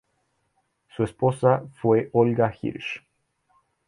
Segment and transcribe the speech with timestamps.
[0.95, 3.01] Su esposa fue Olga Hirsh.